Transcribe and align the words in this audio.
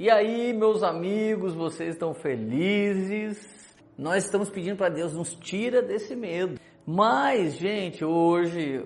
E 0.00 0.08
aí, 0.08 0.54
meus 0.54 0.82
amigos, 0.82 1.54
vocês 1.54 1.90
estão 1.90 2.14
felizes? 2.14 3.76
Nós 3.98 4.24
estamos 4.24 4.48
pedindo 4.48 4.78
para 4.78 4.88
Deus 4.88 5.12
nos 5.12 5.34
tira 5.34 5.82
desse 5.82 6.16
medo. 6.16 6.58
Mas, 6.86 7.56
gente, 7.56 8.02
hoje 8.02 8.82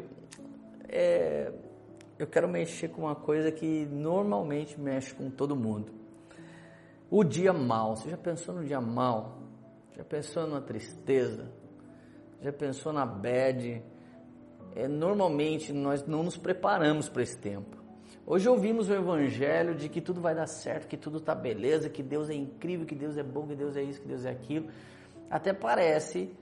é, 0.88 1.52
eu 2.18 2.26
quero 2.26 2.48
mexer 2.48 2.88
com 2.88 3.02
uma 3.02 3.14
coisa 3.14 3.52
que 3.52 3.86
normalmente 3.86 4.80
mexe 4.80 5.14
com 5.14 5.30
todo 5.30 5.54
mundo. 5.54 5.92
O 7.08 7.22
dia 7.22 7.52
mal. 7.52 7.94
Você 7.94 8.10
já 8.10 8.18
pensou 8.18 8.52
no 8.56 8.64
dia 8.64 8.80
mal? 8.80 9.38
Já 9.96 10.02
pensou 10.02 10.48
na 10.48 10.60
tristeza? 10.60 11.48
Já 12.40 12.52
pensou 12.52 12.92
na 12.92 13.06
bad? 13.06 13.80
É, 14.74 14.88
normalmente 14.88 15.72
nós 15.72 16.04
não 16.08 16.24
nos 16.24 16.36
preparamos 16.36 17.08
para 17.08 17.22
esse 17.22 17.38
tempo. 17.38 17.83
Hoje 18.26 18.48
ouvimos 18.48 18.88
o 18.88 18.94
evangelho 18.94 19.74
de 19.74 19.86
que 19.86 20.00
tudo 20.00 20.18
vai 20.18 20.34
dar 20.34 20.46
certo, 20.46 20.88
que 20.88 20.96
tudo 20.96 21.18
está 21.18 21.34
beleza, 21.34 21.90
que 21.90 22.02
Deus 22.02 22.30
é 22.30 22.34
incrível, 22.34 22.86
que 22.86 22.94
Deus 22.94 23.18
é 23.18 23.22
bom, 23.22 23.46
que 23.46 23.54
Deus 23.54 23.76
é 23.76 23.82
isso, 23.82 24.00
que 24.00 24.08
Deus 24.08 24.24
é 24.24 24.30
aquilo. 24.30 24.68
Até 25.30 25.52
parece 25.52 26.34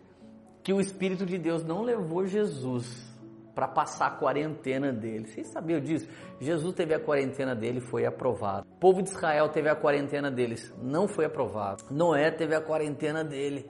que 0.62 0.72
o 0.72 0.80
Espírito 0.80 1.26
de 1.26 1.36
Deus 1.36 1.64
não 1.64 1.82
levou 1.82 2.24
Jesus 2.24 3.10
para 3.52 3.66
passar 3.66 4.06
a 4.06 4.10
quarentena 4.10 4.92
dele. 4.92 5.26
Vocês 5.26 5.48
sabiam 5.48 5.80
disso? 5.80 6.08
Jesus 6.40 6.72
teve 6.72 6.94
a 6.94 7.00
quarentena 7.00 7.52
dele, 7.52 7.80
foi 7.80 8.06
aprovado. 8.06 8.64
O 8.70 8.76
povo 8.78 9.02
de 9.02 9.10
Israel 9.10 9.48
teve 9.48 9.68
a 9.68 9.74
quarentena 9.74 10.30
deles, 10.30 10.72
não 10.80 11.08
foi 11.08 11.24
aprovado. 11.24 11.82
Noé 11.90 12.30
teve 12.30 12.54
a 12.54 12.60
quarentena 12.60 13.24
dele, 13.24 13.68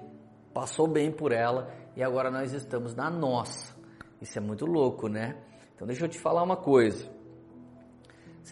passou 0.52 0.87
bem 0.87 1.10
por 1.10 1.33
ela 1.33 1.73
e 1.97 2.02
agora 2.02 2.30
nós 2.30 2.52
estamos 2.52 2.95
na 2.95 3.09
nossa. 3.09 3.74
Isso 4.21 4.38
é 4.38 4.41
muito 4.41 4.66
louco, 4.66 5.09
né? 5.09 5.35
Então 5.74 5.87
deixa 5.87 6.05
eu 6.05 6.09
te 6.10 6.21
falar 6.21 6.43
uma 6.43 6.59
coisa. 6.59 7.21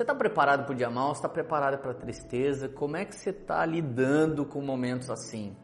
Você 0.01 0.05
está 0.05 0.15
preparado 0.15 0.65
para 0.65 0.73
o 0.73 0.75
dia 0.75 0.89
mal? 0.89 1.13
Está 1.13 1.29
preparado 1.29 1.77
para 1.77 1.91
a 1.91 1.95
tristeza? 1.95 2.71
Como 2.71 2.97
é 2.97 3.05
que 3.05 3.15
você 3.15 3.29
está 3.29 3.67
lidando 3.67 4.47
com 4.47 4.63
momentos 4.63 5.11
assim? 5.11 5.55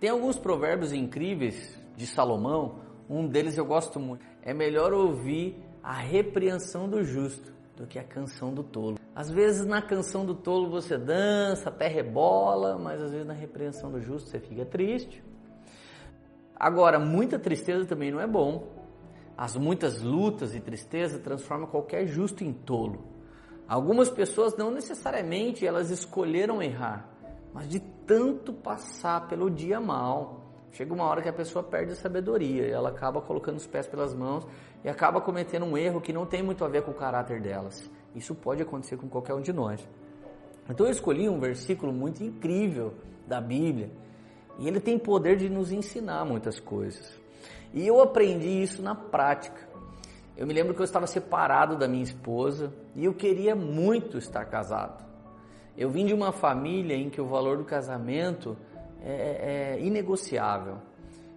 Tem 0.00 0.08
alguns 0.08 0.38
provérbios 0.38 0.94
incríveis 0.94 1.78
de 1.94 2.06
Salomão. 2.06 2.80
Um 3.06 3.28
deles 3.28 3.58
eu 3.58 3.66
gosto 3.66 4.00
muito. 4.00 4.24
É 4.40 4.54
melhor 4.54 4.94
ouvir 4.94 5.62
a 5.82 5.92
repreensão 5.92 6.88
do 6.88 7.04
justo 7.04 7.52
do 7.76 7.86
que 7.86 7.98
a 7.98 8.02
canção 8.02 8.54
do 8.54 8.62
tolo. 8.62 8.96
Às 9.14 9.30
vezes 9.30 9.66
na 9.66 9.82
canção 9.82 10.24
do 10.24 10.34
tolo 10.34 10.70
você 10.70 10.96
dança, 10.96 11.68
até 11.68 11.86
rebola, 11.86 12.78
mas 12.78 13.02
às 13.02 13.10
vezes 13.10 13.26
na 13.26 13.34
repreensão 13.34 13.90
do 13.92 14.00
justo 14.00 14.30
você 14.30 14.40
fica 14.40 14.64
triste. 14.64 15.22
Agora, 16.58 16.98
muita 16.98 17.38
tristeza 17.38 17.84
também 17.84 18.10
não 18.10 18.22
é 18.22 18.26
bom. 18.26 18.72
As 19.36 19.54
muitas 19.54 20.00
lutas 20.00 20.54
e 20.54 20.60
tristeza 20.60 21.18
transformam 21.18 21.68
qualquer 21.68 22.06
justo 22.06 22.42
em 22.42 22.54
tolo. 22.54 23.15
Algumas 23.68 24.08
pessoas 24.08 24.56
não 24.56 24.70
necessariamente 24.70 25.66
elas 25.66 25.90
escolheram 25.90 26.62
errar, 26.62 27.08
mas 27.52 27.68
de 27.68 27.80
tanto 27.80 28.52
passar 28.52 29.26
pelo 29.26 29.50
dia 29.50 29.80
mal, 29.80 30.42
chega 30.70 30.94
uma 30.94 31.04
hora 31.04 31.20
que 31.20 31.28
a 31.28 31.32
pessoa 31.32 31.64
perde 31.64 31.92
a 31.92 31.96
sabedoria, 31.96 32.66
ela 32.66 32.90
acaba 32.90 33.20
colocando 33.20 33.56
os 33.56 33.66
pés 33.66 33.86
pelas 33.88 34.14
mãos 34.14 34.46
e 34.84 34.88
acaba 34.88 35.20
cometendo 35.20 35.64
um 35.64 35.76
erro 35.76 36.00
que 36.00 36.12
não 36.12 36.24
tem 36.24 36.42
muito 36.42 36.64
a 36.64 36.68
ver 36.68 36.82
com 36.82 36.92
o 36.92 36.94
caráter 36.94 37.40
delas. 37.40 37.90
Isso 38.14 38.34
pode 38.34 38.62
acontecer 38.62 38.96
com 38.96 39.08
qualquer 39.08 39.34
um 39.34 39.40
de 39.40 39.52
nós. 39.52 39.86
Então 40.70 40.86
eu 40.86 40.92
escolhi 40.92 41.28
um 41.28 41.40
versículo 41.40 41.92
muito 41.92 42.22
incrível 42.22 42.94
da 43.26 43.40
Bíblia 43.40 43.90
e 44.58 44.68
ele 44.68 44.80
tem 44.80 44.98
poder 44.98 45.36
de 45.36 45.48
nos 45.48 45.72
ensinar 45.72 46.24
muitas 46.24 46.60
coisas. 46.60 47.18
E 47.74 47.86
eu 47.86 48.00
aprendi 48.00 48.62
isso 48.62 48.80
na 48.80 48.94
prática. 48.94 49.68
Eu 50.36 50.46
me 50.46 50.52
lembro 50.52 50.74
que 50.74 50.80
eu 50.80 50.84
estava 50.84 51.06
separado 51.06 51.76
da 51.76 51.88
minha 51.88 52.02
esposa 52.02 52.72
e 52.94 53.04
eu 53.04 53.14
queria 53.14 53.56
muito 53.56 54.18
estar 54.18 54.44
casado. 54.44 55.04
Eu 55.76 55.88
vim 55.88 56.04
de 56.04 56.12
uma 56.12 56.30
família 56.30 56.94
em 56.94 57.08
que 57.08 57.20
o 57.20 57.26
valor 57.26 57.56
do 57.56 57.64
casamento 57.64 58.56
é, 59.02 59.12
é, 59.12 59.76
é 59.76 59.80
inegociável. 59.80 60.78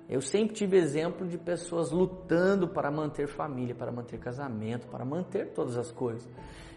Eu 0.09 0.21
sempre 0.21 0.55
tive 0.55 0.75
exemplo 0.75 1.27
de 1.27 1.37
pessoas 1.37 1.91
lutando 1.91 2.67
para 2.67 2.89
manter 2.89 3.27
família, 3.27 3.75
para 3.75 3.91
manter 3.91 4.17
casamento, 4.17 4.87
para 4.87 5.05
manter 5.05 5.53
todas 5.53 5.77
as 5.77 5.91
coisas. 5.91 6.27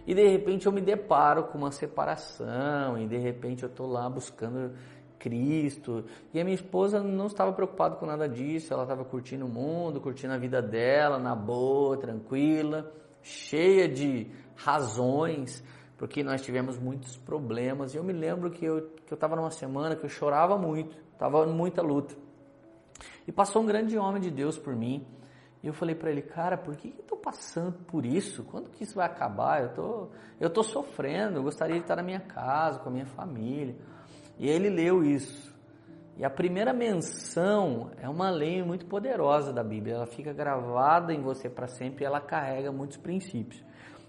E 0.06 0.14
de 0.14 0.26
repente 0.28 0.66
eu 0.66 0.72
me 0.72 0.80
deparo 0.80 1.44
com 1.44 1.58
uma 1.58 1.70
separação, 1.70 2.98
e 2.98 3.06
de 3.06 3.16
repente 3.16 3.62
eu 3.62 3.68
estou 3.68 3.86
lá 3.86 4.08
buscando 4.10 4.72
Cristo. 5.22 6.04
E 6.34 6.40
a 6.40 6.44
minha 6.44 6.54
esposa 6.54 7.00
não 7.00 7.26
estava 7.26 7.52
preocupada 7.52 7.94
com 7.94 8.04
nada 8.04 8.28
disso, 8.28 8.74
ela 8.74 8.82
estava 8.82 9.04
curtindo 9.04 9.46
o 9.46 9.48
mundo, 9.48 10.00
curtindo 10.00 10.34
a 10.34 10.36
vida 10.36 10.60
dela, 10.60 11.18
na 11.18 11.34
boa, 11.34 11.96
tranquila, 11.96 12.92
cheia 13.22 13.88
de 13.88 14.26
razões, 14.56 15.62
porque 15.96 16.24
nós 16.24 16.42
tivemos 16.42 16.78
muitos 16.78 17.16
problemas. 17.16 17.94
E 17.94 17.96
eu 17.96 18.04
me 18.04 18.12
lembro 18.12 18.50
que 18.50 18.64
eu 18.64 18.90
que 19.06 19.12
eu 19.12 19.16
estava 19.16 19.36
numa 19.36 19.50
semana 19.50 19.94
que 19.94 20.04
eu 20.04 20.08
chorava 20.08 20.56
muito, 20.58 20.96
estava 21.12 21.46
muita 21.46 21.82
luta. 21.82 22.14
E 23.26 23.30
passou 23.30 23.62
um 23.62 23.66
grande 23.66 23.96
homem 23.98 24.20
de 24.20 24.30
Deus 24.30 24.58
por 24.58 24.74
mim. 24.74 25.06
E 25.62 25.68
eu 25.68 25.72
falei 25.72 25.94
para 25.94 26.10
ele, 26.10 26.22
cara, 26.22 26.56
por 26.56 26.74
que, 26.74 26.88
eu 26.88 27.02
estou 27.02 27.18
passando 27.18 27.78
por 27.86 28.04
isso? 28.04 28.42
Quando 28.44 28.68
que 28.70 28.82
isso 28.82 28.96
vai 28.96 29.06
acabar? 29.06 29.62
Eu 29.62 29.68
tô, 29.74 30.08
eu 30.40 30.50
tô 30.50 30.62
sofrendo, 30.62 31.36
eu 31.36 31.42
gostaria 31.42 31.76
de 31.76 31.82
estar 31.82 31.94
na 31.94 32.02
minha 32.02 32.18
casa, 32.18 32.80
com 32.80 32.88
a 32.88 32.92
minha 32.92 33.06
família. 33.06 33.76
E 34.38 34.48
ele 34.48 34.68
leu 34.68 35.04
isso. 35.04 35.52
E 36.16 36.24
a 36.24 36.30
primeira 36.30 36.72
menção 36.72 37.90
é 37.96 38.08
uma 38.08 38.30
lei 38.30 38.62
muito 38.62 38.86
poderosa 38.86 39.52
da 39.52 39.64
Bíblia. 39.64 39.94
Ela 39.94 40.06
fica 40.06 40.32
gravada 40.32 41.12
em 41.12 41.22
você 41.22 41.48
para 41.48 41.66
sempre 41.66 42.04
e 42.04 42.06
ela 42.06 42.20
carrega 42.20 42.70
muitos 42.70 42.96
princípios. 42.96 43.64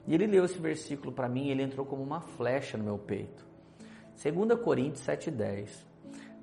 E 0.05 0.13
ele 0.13 0.27
leu 0.27 0.43
esse 0.43 0.59
versículo 0.59 1.11
para 1.11 1.29
mim 1.29 1.47
e 1.47 1.51
ele 1.51 1.63
entrou 1.63 1.85
como 1.85 2.03
uma 2.03 2.19
flecha 2.19 2.77
no 2.77 2.83
meu 2.83 2.97
peito. 2.97 3.45
2 4.21 4.59
Coríntios 4.61 5.05
7,10 5.05 5.69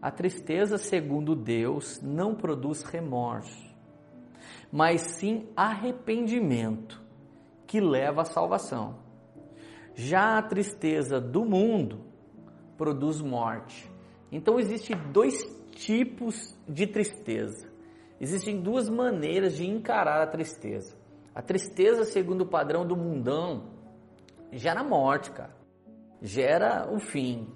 A 0.01 0.11
tristeza, 0.11 0.79
segundo 0.79 1.37
Deus, 1.37 2.01
não 2.03 2.35
produz 2.35 2.83
remorso, 2.83 3.71
mas 4.73 5.03
sim 5.03 5.49
arrependimento, 5.55 7.03
que 7.67 7.81
leva 7.81 8.23
à 8.23 8.25
salvação. 8.25 8.99
Já 9.95 10.39
a 10.39 10.43
tristeza 10.43 11.21
do 11.21 11.45
mundo 11.45 12.10
produz 12.81 13.21
morte. 13.21 13.93
Então 14.33 14.59
existem 14.59 14.97
dois 15.13 15.45
tipos 15.73 16.57
de 16.67 16.87
tristeza. 16.87 17.69
Existem 18.19 18.59
duas 18.59 18.89
maneiras 18.89 19.55
de 19.55 19.69
encarar 19.69 20.23
a 20.23 20.27
tristeza. 20.27 20.97
A 21.35 21.43
tristeza, 21.43 22.05
segundo 22.05 22.41
o 22.45 22.49
padrão 22.49 22.87
do 22.87 22.97
mundão, 22.97 23.69
gera 24.51 24.83
morte, 24.83 25.31
cara. 25.31 25.55
Gera 26.23 26.91
o 26.91 26.99
fim. 26.99 27.49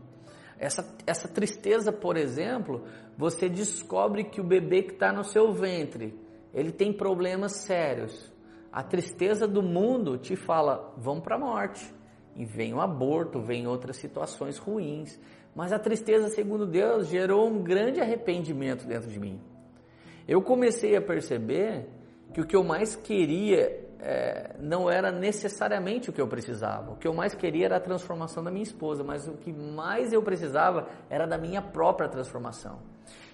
Essa, 0.58 0.94
essa 1.06 1.26
tristeza, 1.26 1.90
por 1.90 2.18
exemplo, 2.18 2.84
você 3.16 3.48
descobre 3.48 4.24
que 4.24 4.42
o 4.42 4.46
bebê 4.46 4.82
que 4.82 4.92
está 4.92 5.10
no 5.10 5.24
seu 5.24 5.54
ventre, 5.54 6.20
ele 6.52 6.70
tem 6.70 6.92
problemas 6.92 7.64
sérios. 7.64 8.30
A 8.70 8.82
tristeza 8.82 9.48
do 9.48 9.62
mundo 9.62 10.18
te 10.18 10.36
fala, 10.36 10.92
vão 10.98 11.18
para 11.18 11.36
a 11.36 11.38
morte. 11.38 11.94
E 12.36 12.44
vem 12.44 12.74
o 12.74 12.80
aborto, 12.80 13.40
vem 13.40 13.66
outras 13.66 13.96
situações 13.96 14.58
ruins. 14.58 15.18
Mas 15.54 15.72
a 15.72 15.78
tristeza, 15.78 16.28
segundo 16.28 16.66
Deus, 16.66 17.08
gerou 17.08 17.48
um 17.48 17.62
grande 17.62 18.00
arrependimento 18.00 18.86
dentro 18.86 19.08
de 19.08 19.20
mim. 19.20 19.40
Eu 20.26 20.42
comecei 20.42 20.96
a 20.96 21.02
perceber 21.02 21.86
que 22.32 22.40
o 22.40 22.46
que 22.46 22.56
eu 22.56 22.64
mais 22.64 22.96
queria 22.96 23.84
é, 24.00 24.54
não 24.58 24.90
era 24.90 25.10
necessariamente 25.10 26.10
o 26.10 26.12
que 26.12 26.20
eu 26.20 26.28
precisava. 26.28 26.92
O 26.92 26.96
que 26.96 27.08
eu 27.08 27.14
mais 27.14 27.34
queria 27.34 27.66
era 27.66 27.76
a 27.76 27.80
transformação 27.80 28.42
da 28.42 28.50
minha 28.50 28.62
esposa, 28.62 29.02
mas 29.02 29.26
o 29.26 29.32
que 29.32 29.52
mais 29.52 30.12
eu 30.12 30.22
precisava 30.22 30.88
era 31.08 31.26
da 31.26 31.38
minha 31.38 31.62
própria 31.62 32.08
transformação. 32.08 32.80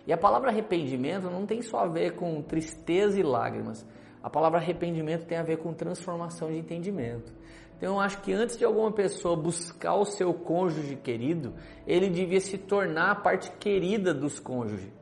E 0.07 0.13
a 0.13 0.17
palavra 0.17 0.51
arrependimento 0.51 1.31
não 1.31 1.45
tem 1.47 1.63
só 1.63 1.81
a 1.81 1.87
ver 1.87 2.15
com 2.15 2.41
tristeza 2.43 3.19
e 3.19 3.23
lágrimas. 3.23 3.87
A 4.23 4.31
palavra 4.31 4.59
arrependimento 4.59 5.27
tem 5.27 5.39
a 5.39 5.43
ver 5.43 5.59
com 5.59 5.73
transformação 5.73 6.51
de 6.51 6.59
entendimento. 6.59 7.33
Então 7.81 7.95
eu 7.95 8.01
acho 8.01 8.21
que 8.21 8.31
antes 8.31 8.59
de 8.59 8.65
alguma 8.65 8.93
pessoa 8.93 9.35
buscar 9.35 9.95
o 9.95 10.05
seu 10.05 10.35
cônjuge 10.35 10.97
querido, 10.97 11.55
ele 11.87 12.11
devia 12.11 12.39
se 12.39 12.59
tornar 12.59 13.11
a 13.11 13.15
parte 13.15 13.51
querida 13.53 14.13
dos 14.13 14.39
cônjuges. 14.39 14.93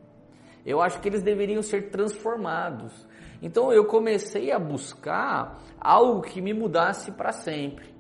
Eu 0.64 0.80
acho 0.80 1.00
que 1.00 1.08
eles 1.08 1.20
deveriam 1.20 1.60
ser 1.60 1.90
transformados. 1.90 2.92
Então 3.42 3.72
eu 3.72 3.84
comecei 3.84 4.52
a 4.52 4.60
buscar 4.60 5.58
algo 5.80 6.22
que 6.22 6.40
me 6.40 6.54
mudasse 6.54 7.10
para 7.10 7.32
sempre. 7.32 7.92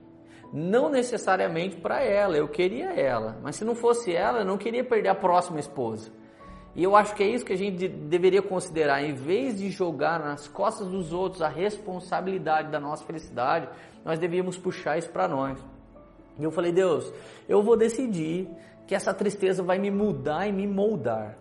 Não 0.52 0.88
necessariamente 0.88 1.76
para 1.78 2.00
ela, 2.00 2.36
eu 2.36 2.46
queria 2.46 2.92
ela, 2.92 3.36
mas 3.42 3.56
se 3.56 3.64
não 3.64 3.74
fosse 3.74 4.14
ela, 4.14 4.38
eu 4.38 4.44
não 4.44 4.56
queria 4.56 4.84
perder 4.84 5.08
a 5.08 5.14
próxima 5.14 5.58
esposa. 5.58 6.12
E 6.74 6.84
eu 6.84 6.94
acho 6.94 7.14
que 7.14 7.22
é 7.22 7.26
isso 7.26 7.44
que 7.44 7.52
a 7.52 7.56
gente 7.56 7.88
deveria 7.88 8.42
considerar, 8.42 9.02
em 9.02 9.14
vez 9.14 9.58
de 9.58 9.70
jogar 9.70 10.20
nas 10.20 10.46
costas 10.46 10.86
dos 10.86 11.12
outros 11.12 11.42
a 11.42 11.48
responsabilidade 11.48 12.70
da 12.70 12.78
nossa 12.78 13.04
felicidade, 13.04 13.68
nós 14.04 14.18
devíamos 14.18 14.56
puxar 14.56 14.96
isso 14.96 15.10
para 15.10 15.26
nós. 15.26 15.58
E 16.38 16.44
eu 16.44 16.50
falei, 16.50 16.70
Deus, 16.70 17.12
eu 17.48 17.62
vou 17.62 17.76
decidir 17.76 18.48
que 18.86 18.94
essa 18.94 19.12
tristeza 19.12 19.62
vai 19.62 19.78
me 19.78 19.90
mudar 19.90 20.46
e 20.46 20.52
me 20.52 20.66
moldar. 20.66 21.36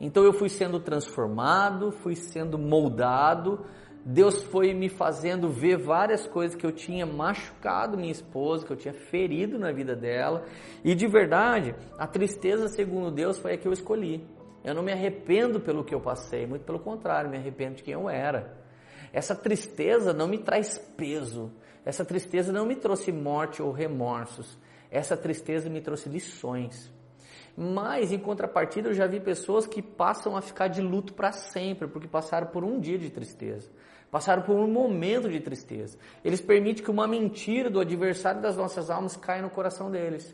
Então 0.00 0.24
eu 0.24 0.32
fui 0.32 0.48
sendo 0.48 0.80
transformado, 0.80 1.92
fui 1.92 2.16
sendo 2.16 2.58
moldado 2.58 3.64
Deus 4.04 4.42
foi 4.42 4.74
me 4.74 4.90
fazendo 4.90 5.48
ver 5.48 5.78
várias 5.78 6.26
coisas 6.26 6.54
que 6.54 6.66
eu 6.66 6.72
tinha 6.72 7.06
machucado 7.06 7.96
minha 7.96 8.12
esposa, 8.12 8.66
que 8.66 8.72
eu 8.72 8.76
tinha 8.76 8.92
ferido 8.92 9.58
na 9.58 9.72
vida 9.72 9.96
dela. 9.96 10.44
E 10.84 10.94
de 10.94 11.06
verdade, 11.06 11.74
a 11.98 12.06
tristeza, 12.06 12.68
segundo 12.68 13.10
Deus, 13.10 13.38
foi 13.38 13.54
a 13.54 13.56
que 13.56 13.66
eu 13.66 13.72
escolhi. 13.72 14.22
Eu 14.64 14.74
não 14.74 14.82
me 14.82 14.92
arrependo 14.92 15.60
pelo 15.60 15.84
que 15.84 15.94
eu 15.94 16.00
passei, 16.00 16.46
muito 16.46 16.64
pelo 16.64 16.80
contrário, 16.80 17.30
me 17.30 17.36
arrependo 17.36 17.76
de 17.76 17.82
quem 17.82 17.94
eu 17.94 18.08
era. 18.08 18.56
Essa 19.12 19.34
tristeza 19.34 20.12
não 20.12 20.26
me 20.26 20.38
traz 20.38 20.78
peso. 20.96 21.52
Essa 21.84 22.04
tristeza 22.04 22.52
não 22.52 22.64
me 22.64 22.74
trouxe 22.74 23.12
morte 23.12 23.62
ou 23.62 23.70
remorsos. 23.70 24.58
Essa 24.90 25.16
tristeza 25.16 25.68
me 25.68 25.80
trouxe 25.80 26.08
lições. 26.08 26.92
Mas, 27.56 28.10
em 28.10 28.18
contrapartida, 28.18 28.88
eu 28.88 28.94
já 28.94 29.06
vi 29.06 29.20
pessoas 29.20 29.66
que 29.66 29.82
passam 29.82 30.36
a 30.36 30.40
ficar 30.40 30.68
de 30.68 30.80
luto 30.80 31.12
para 31.12 31.30
sempre, 31.30 31.86
porque 31.86 32.08
passaram 32.08 32.48
por 32.48 32.64
um 32.64 32.80
dia 32.80 32.98
de 32.98 33.10
tristeza 33.10 33.70
passaram 34.14 34.42
por 34.42 34.54
um 34.54 34.68
momento 34.68 35.28
de 35.28 35.40
tristeza. 35.40 35.98
Eles 36.24 36.40
permitem 36.40 36.84
que 36.84 36.90
uma 36.90 37.04
mentira 37.04 37.68
do 37.68 37.80
adversário 37.80 38.40
das 38.40 38.56
nossas 38.56 38.88
almas 38.88 39.16
caia 39.16 39.42
no 39.42 39.50
coração 39.50 39.90
deles. 39.90 40.32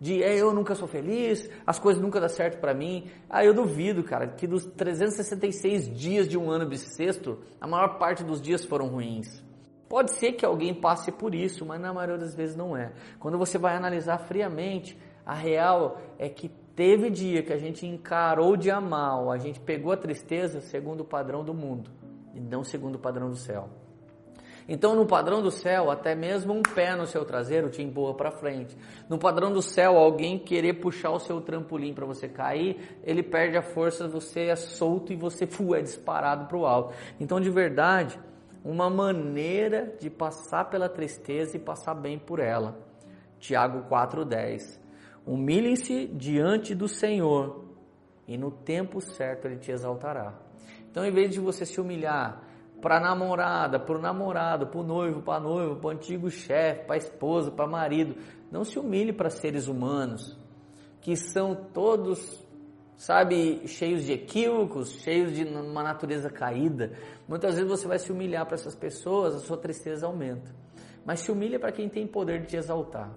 De 0.00 0.22
é, 0.22 0.36
eu 0.36 0.52
nunca 0.54 0.74
sou 0.74 0.86
feliz, 0.86 1.50
as 1.66 1.78
coisas 1.78 2.00
nunca 2.00 2.20
dão 2.20 2.28
certo 2.28 2.60
para 2.60 2.72
mim. 2.72 3.10
Ah, 3.28 3.44
eu 3.44 3.52
duvido, 3.52 4.04
cara, 4.04 4.28
que 4.28 4.46
dos 4.46 4.64
366 4.64 5.92
dias 5.92 6.28
de 6.28 6.38
um 6.38 6.50
ano 6.50 6.66
bissexto, 6.66 7.38
a 7.60 7.66
maior 7.66 7.98
parte 7.98 8.22
dos 8.22 8.40
dias 8.40 8.64
foram 8.64 8.88
ruins. 8.88 9.42
Pode 9.88 10.12
ser 10.12 10.32
que 10.32 10.44
alguém 10.44 10.74
passe 10.74 11.10
por 11.10 11.34
isso, 11.34 11.64
mas 11.64 11.80
na 11.80 11.92
maioria 11.92 12.18
das 12.18 12.34
vezes 12.34 12.54
não 12.54 12.76
é. 12.76 12.92
Quando 13.18 13.38
você 13.38 13.58
vai 13.58 13.74
analisar 13.74 14.18
friamente, 14.18 14.96
a 15.24 15.34
real 15.34 16.00
é 16.18 16.28
que 16.28 16.48
teve 16.76 17.10
dia 17.10 17.42
que 17.42 17.52
a 17.52 17.58
gente 17.58 17.86
encarou 17.86 18.56
de 18.56 18.70
mal, 18.72 19.32
a 19.32 19.38
gente 19.38 19.58
pegou 19.58 19.90
a 19.90 19.96
tristeza 19.96 20.60
segundo 20.60 21.00
o 21.00 21.04
padrão 21.04 21.42
do 21.42 21.52
mundo 21.52 21.90
e 22.34 22.40
não 22.40 22.62
segundo 22.62 22.96
o 22.96 22.98
padrão 22.98 23.28
do 23.30 23.36
céu. 23.36 23.68
Então, 24.68 24.94
no 24.94 25.06
padrão 25.06 25.40
do 25.40 25.50
céu, 25.50 25.90
até 25.90 26.14
mesmo 26.14 26.52
um 26.52 26.60
pé 26.60 26.94
no 26.94 27.06
seu 27.06 27.24
traseiro 27.24 27.70
te 27.70 27.82
empurra 27.82 28.12
para 28.12 28.30
frente. 28.30 28.76
No 29.08 29.18
padrão 29.18 29.50
do 29.50 29.62
céu, 29.62 29.96
alguém 29.96 30.38
querer 30.38 30.74
puxar 30.74 31.10
o 31.10 31.18
seu 31.18 31.40
trampolim 31.40 31.94
para 31.94 32.04
você 32.04 32.28
cair, 32.28 32.98
ele 33.02 33.22
perde 33.22 33.56
a 33.56 33.62
força, 33.62 34.06
você 34.06 34.48
é 34.48 34.56
solto 34.56 35.10
e 35.10 35.16
você 35.16 35.48
é 35.74 35.80
disparado 35.80 36.46
para 36.46 36.56
o 36.58 36.66
alto. 36.66 36.94
Então, 37.18 37.40
de 37.40 37.48
verdade, 37.48 38.20
uma 38.62 38.90
maneira 38.90 39.94
de 39.98 40.10
passar 40.10 40.68
pela 40.68 40.88
tristeza 40.88 41.56
e 41.56 41.60
passar 41.60 41.94
bem 41.94 42.18
por 42.18 42.38
ela. 42.38 42.78
Tiago 43.38 43.88
4:10. 43.88 44.78
Humilhem-se 45.26 46.06
diante 46.08 46.74
do 46.74 46.88
Senhor 46.88 47.64
e 48.26 48.36
no 48.36 48.50
tempo 48.50 49.00
certo 49.00 49.46
ele 49.46 49.56
te 49.56 49.70
exaltará. 49.70 50.34
Então, 50.90 51.06
em 51.06 51.10
vez 51.10 51.30
de 51.30 51.40
você 51.40 51.64
se 51.64 51.80
humilhar 51.80 52.42
para 52.80 53.00
namorada, 53.00 53.78
para 53.78 53.96
o 53.96 54.00
namorado, 54.00 54.66
para 54.66 54.80
o 54.80 54.82
noivo, 54.82 55.22
para 55.22 55.36
a 55.36 55.40
noiva, 55.40 55.76
para 55.76 55.88
o 55.88 55.90
antigo 55.90 56.30
chefe, 56.30 56.84
para 56.84 56.94
a 56.94 56.98
esposa, 56.98 57.50
para 57.50 57.66
marido, 57.66 58.14
não 58.50 58.64
se 58.64 58.78
humilhe 58.78 59.12
para 59.12 59.30
seres 59.30 59.68
humanos 59.68 60.38
que 61.00 61.16
são 61.16 61.54
todos, 61.54 62.46
sabe, 62.96 63.66
cheios 63.66 64.04
de 64.04 64.12
equívocos, 64.12 64.90
cheios 65.00 65.34
de 65.34 65.44
uma 65.44 65.82
natureza 65.82 66.28
caída. 66.28 66.92
Muitas 67.26 67.54
vezes 67.54 67.70
você 67.70 67.86
vai 67.86 67.98
se 67.98 68.12
humilhar 68.12 68.44
para 68.46 68.56
essas 68.56 68.74
pessoas, 68.74 69.34
a 69.34 69.38
sua 69.38 69.56
tristeza 69.56 70.06
aumenta. 70.06 70.54
Mas 71.04 71.20
se 71.20 71.30
humilha 71.30 71.58
para 71.58 71.72
quem 71.72 71.88
tem 71.88 72.06
poder 72.06 72.42
de 72.42 72.48
te 72.48 72.56
exaltar. 72.56 73.10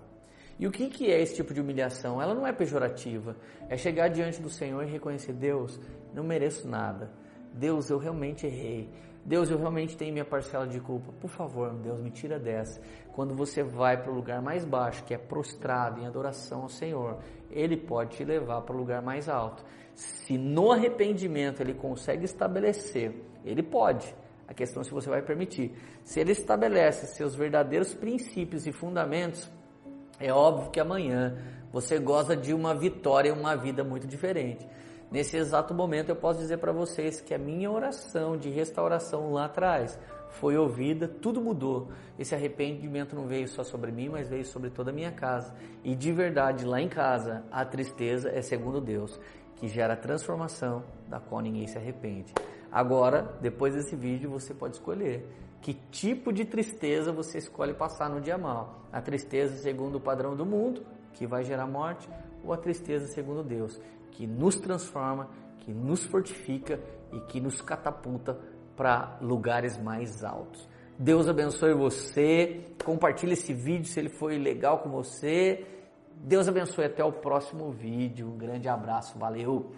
E 0.58 0.68
o 0.68 0.72
que, 0.72 0.90
que 0.90 1.12
é 1.12 1.20
esse 1.22 1.36
tipo 1.36 1.54
de 1.54 1.60
humilhação? 1.60 2.22
Ela 2.22 2.36
não 2.36 2.46
é 2.46 2.54
pejorativa. 2.54 3.36
É 3.68 3.76
chegar 3.76 4.10
diante 4.10 4.42
do 4.42 4.50
Senhor 4.50 4.84
e 4.84 4.92
reconhecer: 4.92 5.34
Deus, 5.34 5.80
não 6.14 6.24
mereço 6.24 6.68
nada. 6.68 7.12
Deus, 7.54 7.90
eu 7.90 7.98
realmente 7.98 8.46
errei. 8.46 8.90
Deus, 9.24 9.50
eu 9.52 9.58
realmente 9.58 9.96
tenho 9.96 10.12
minha 10.12 10.26
parcela 10.26 10.68
de 10.68 10.80
culpa. 10.80 11.12
Por 11.20 11.30
favor, 11.30 11.72
Deus, 11.74 12.00
me 12.00 12.10
tira 12.10 12.40
dessa. 12.40 12.82
Quando 13.14 13.36
você 13.36 13.62
vai 13.62 14.02
para 14.02 14.12
o 14.12 14.16
lugar 14.16 14.42
mais 14.42 14.66
baixo, 14.66 15.04
que 15.04 15.14
é 15.14 15.18
prostrado 15.18 16.02
em 16.02 16.08
adoração 16.08 16.64
ao 16.64 16.70
Senhor, 16.70 17.20
Ele 17.50 17.78
pode 17.78 18.18
te 18.18 18.24
levar 18.24 18.62
para 18.62 18.76
o 18.76 18.78
lugar 18.78 19.02
mais 19.02 19.30
alto. 19.30 19.64
Se 19.94 20.38
no 20.38 20.72
arrependimento 20.72 21.62
Ele 21.62 21.74
consegue 21.74 22.26
estabelecer, 22.26 23.14
Ele 23.46 23.62
pode. 23.62 24.16
A 24.48 24.54
questão 24.54 24.82
é 24.82 24.86
se 24.86 24.92
você 24.92 25.10
vai 25.10 25.22
permitir. 25.22 25.72
Se 26.04 26.20
Ele 26.20 26.32
estabelece 26.32 27.06
seus 27.16 27.36
verdadeiros 27.36 27.94
princípios 27.94 28.66
e 28.66 28.72
fundamentos, 28.72 29.50
é 30.20 30.34
óbvio 30.34 30.72
que 30.72 30.80
amanhã 30.80 31.38
você 31.72 32.00
goza 32.00 32.36
de 32.36 32.54
uma 32.54 32.76
vitória 32.76 33.30
e 33.30 33.32
uma 33.32 33.56
vida 33.56 33.84
muito 33.84 34.08
diferente. 34.08 34.68
Nesse 35.12 35.36
exato 35.36 35.74
momento 35.74 36.08
eu 36.08 36.16
posso 36.16 36.40
dizer 36.40 36.58
para 36.58 36.72
vocês 36.72 37.20
que 37.20 37.34
a 37.34 37.38
minha 37.38 37.70
oração 37.70 38.38
de 38.38 38.50
restauração 38.50 39.34
lá 39.34 39.44
atrás 39.44 40.00
foi 40.30 40.56
ouvida, 40.56 41.06
tudo 41.06 41.42
mudou. 41.42 41.90
Esse 42.18 42.34
arrependimento 42.34 43.14
não 43.14 43.28
veio 43.28 43.46
só 43.50 43.62
sobre 43.62 43.92
mim, 43.92 44.08
mas 44.08 44.30
veio 44.30 44.46
sobre 44.46 44.70
toda 44.70 44.90
a 44.90 44.94
minha 44.94 45.12
casa. 45.12 45.54
E 45.84 45.94
de 45.94 46.14
verdade, 46.14 46.66
lá 46.66 46.80
em 46.80 46.88
casa, 46.88 47.44
a 47.52 47.66
tristeza 47.66 48.30
é 48.30 48.42
segundo 48.42 48.80
Deus, 48.80 49.20
que 49.58 49.68
gera 49.68 49.98
transformação, 49.98 50.82
da 51.10 51.20
qual 51.20 51.42
ninguém 51.42 51.68
se 51.68 51.78
arrepende. 51.78 52.34
Agora, 52.72 53.38
depois 53.42 53.76
desse 53.76 53.98
vídeo, 53.98 54.30
você 54.30 54.54
pode 54.54 54.76
escolher 54.76 55.28
que 55.62 55.74
tipo 55.92 56.32
de 56.32 56.46
tristeza 56.46 57.12
você 57.12 57.38
escolhe 57.38 57.74
passar 57.74 58.10
no 58.10 58.22
dia 58.22 58.38
mal. 58.38 58.86
A 58.94 59.02
tristeza 59.02 59.58
segundo 59.58 59.96
o 59.96 60.02
padrão 60.02 60.38
do 60.38 60.46
mundo, 60.46 60.84
que 61.14 61.28
vai 61.28 61.44
gerar 61.44 61.68
morte, 61.68 62.10
ou 62.44 62.54
a 62.54 62.58
tristeza 62.58 63.08
segundo 63.08 63.44
Deus, 63.44 63.80
que 64.12 64.28
nos 64.28 64.56
transforma, 64.56 65.30
que 65.60 65.74
nos 65.74 66.04
fortifica 66.06 66.80
e 67.12 67.20
que 67.22 67.40
nos 67.40 67.62
catapulta 67.62 68.38
para 68.76 69.18
lugares 69.22 69.82
mais 69.82 70.24
altos. 70.24 70.68
Deus 70.98 71.28
abençoe 71.28 71.74
você. 71.74 72.66
Compartilhe 72.84 73.34
esse 73.34 73.54
vídeo 73.54 73.86
se 73.86 74.00
ele 74.00 74.10
foi 74.10 74.38
legal 74.38 74.80
com 74.80 74.90
você. 74.90 75.66
Deus 76.16 76.48
abençoe 76.48 76.86
até 76.86 77.04
o 77.04 77.12
próximo 77.12 77.72
vídeo. 77.72 78.28
Um 78.28 78.38
grande 78.38 78.70
abraço. 78.70 79.18
Valeu. 79.18 79.72